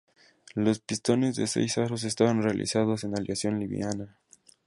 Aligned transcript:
Los 0.55 0.79
pistones 0.79 1.35
de 1.35 1.45
seis 1.45 1.77
aros 1.77 2.03
estaban 2.05 2.41
realizados 2.41 3.03
en 3.03 3.15
aleación 3.15 3.59
liviana. 3.59 4.17